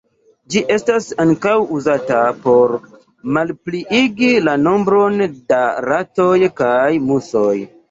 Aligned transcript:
Ĝi 0.53 0.61
estas 0.75 1.09
ankaŭ 1.23 1.53
uzata 1.79 2.21
por 2.45 2.73
malpliigi 3.37 4.33
la 4.47 4.57
nombron 4.65 5.23
da 5.55 5.63
ratoj 5.93 6.35
kaj 6.65 6.83
musoj. 7.13 7.49